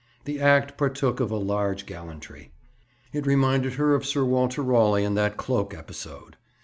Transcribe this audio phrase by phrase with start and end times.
[0.25, 2.49] The act partook of a large gallantry.
[3.13, 6.37] It reminded her of Sir Walter Raleigh and that cloak episode.